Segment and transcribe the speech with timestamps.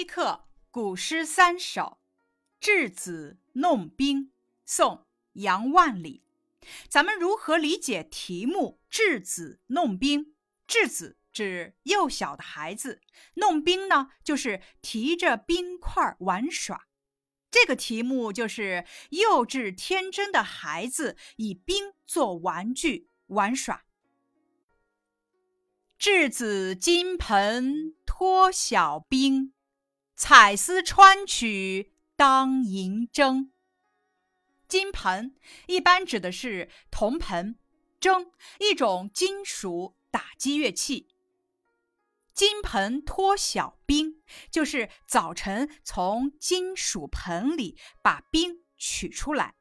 [0.00, 1.98] 一课古诗三首
[2.64, 4.28] 《稚子弄冰》
[4.64, 4.96] 宋·
[5.34, 6.24] 杨万里。
[6.88, 10.34] 咱们如何理解题目“稚子弄冰”？
[10.66, 13.02] 稚子指幼小的孩子，
[13.34, 16.86] 弄冰呢，就是提着冰块玩耍。
[17.50, 23.84] 这个题目就是幼稚天真的孩子以冰做玩具玩耍。
[25.98, 29.52] 稚子金盆脱晓冰，
[30.22, 33.48] 彩丝穿取当银铮。
[34.68, 35.34] 金盆
[35.66, 37.58] 一般指的是铜盆，
[37.98, 41.08] 筝一种金属打击乐器。
[42.34, 49.54] 金盆脱小冰，就是早晨从金属盆里把冰取出来。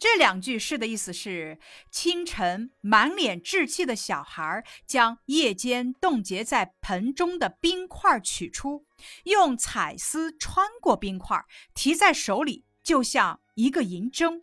[0.00, 1.58] 这两句诗的意思是：
[1.90, 8.86] 清晨，满脸稚气的小孩将夜间冻结在盆中的冰块取出，
[9.24, 14.42] 用彩丝穿过冰块，提在手里，就像一个银针。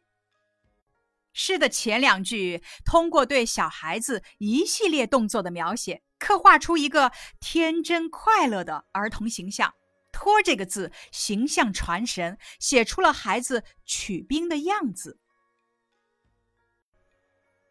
[1.33, 9.73] 诗的前两句通过对小孩子一系列动作的描写，刻画出一个天真快乐的儿童形象。
[10.11, 15.19] 托这个字形象传神，写出了孩子取冰的样子。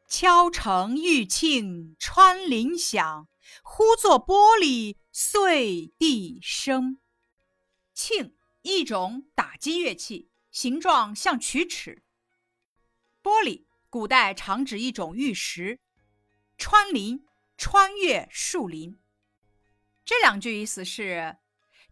[0.09, 3.29] 敲成玉磬穿林响，
[3.63, 7.01] 呼作玻璃碎地声。
[7.95, 12.05] 磬一种打击乐器，形状像曲尺。
[13.23, 15.81] 玻璃古代常指一种玉石。
[16.57, 17.27] 穿林
[17.59, 18.99] 穿越树林。
[20.05, 21.37] 这两句意思是：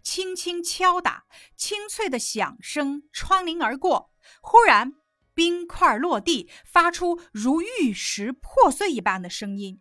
[0.02, 4.94] 轻轻敲打，清脆的响声穿林而过，忽然。
[5.34, 9.80] 冰块落地，发出如玉石破碎一般的声音。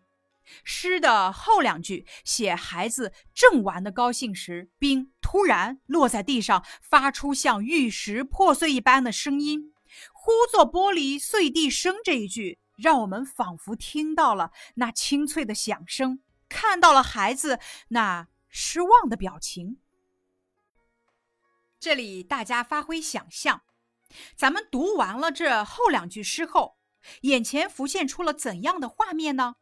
[0.62, 9.72] 诗的后两句写孩子正玩得高兴时，冰突然落在地上，发出像玉石破碎一般的声音。
[10.12, 19.78] 呼作玻璃碎地声这一句，让我们仿佛听到了那清脆的响声，看到了孩子那失望的表情。
[21.80, 23.62] 这里大家发挥想象。
[24.36, 26.76] 咱们读完了这后两句诗后，
[27.22, 29.56] 眼前浮现出了怎样的画面呢？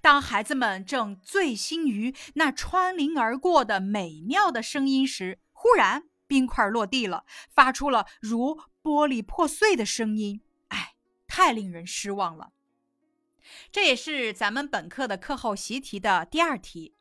[0.00, 10.42] 当孩子们正醉心于那穿林而过的美妙的声音时，忽然冰块落地了，发出了如玻璃破碎的声音。
[10.68, 10.94] 哎，
[11.26, 12.52] 太令人失望了。
[13.72, 16.94] 这也是咱们本课的课后习题的第二题。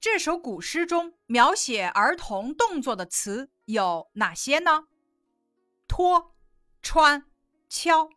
[0.00, 3.50] 这首古诗中描写儿童动作的词。
[3.66, 4.88] 有哪些呢？
[5.86, 6.34] 脱、
[6.82, 7.30] 穿、
[7.68, 8.10] 敲。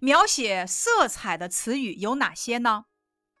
[0.00, 2.86] 描写色彩的词语有哪些呢？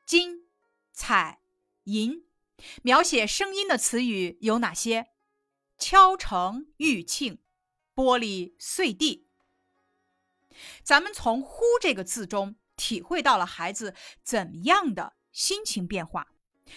[0.04, 0.48] 金、
[0.92, 1.40] 彩、
[1.84, 2.24] 银。
[2.82, 5.08] 描写声音的词语有哪些？
[5.78, 7.38] 敲成玉磬，
[7.94, 9.28] 玻璃碎地。
[10.82, 16.32] 咱们从“呼”这个字中体会到了孩子怎样的心情变化？“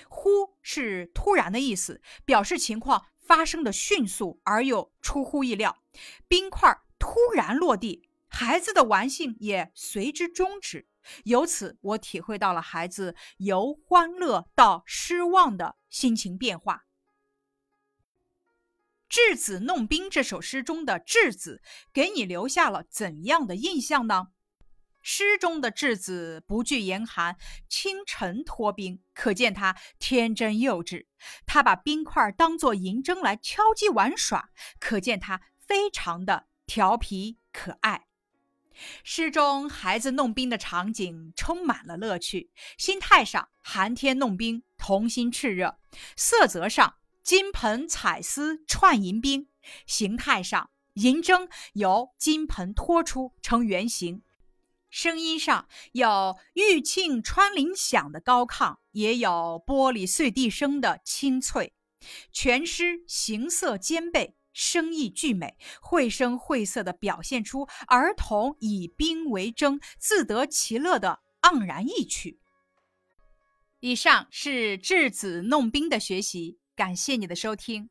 [0.10, 3.08] 呼”是突然的意思，表示情况。
[3.28, 5.84] 发生的迅速而又出乎意料，
[6.28, 10.88] 冰块突然落地，孩子的玩性也随之终止。
[11.26, 16.86] 由此，我体会到了孩子由欢乐到失望的心情变化。
[19.14, 21.62] 《稚子弄冰》这首诗中的“稚子”
[21.94, 24.28] 给你留下了怎样的印象呢？
[25.10, 27.38] 诗中的稚子不惧严寒，
[27.70, 31.06] 清晨脱冰，可见他天真幼稚；
[31.46, 34.50] 他把冰块当作银针来敲击玩耍，
[34.82, 38.08] 可见他非常的调皮可爱。
[39.02, 45.78] 诗中孩子弄冰的场景充满了乐趣，心态上寒天弄冰，童心炽热；
[46.18, 49.48] 色泽上金盆彩丝串银冰，
[49.86, 54.22] 形态上银针由金盆托出成圆形。
[54.90, 61.74] 声音上有玉磬穿林响的高亢，也有玻璃碎地声的清脆。
[62.32, 72.40] 全诗形色兼备，声意俱美，绘声绘色地表现出儿童以冰为征，自得其乐的盎然意趣。
[73.80, 77.90] 以上是稚子弄冰的学习，感谢你的收听。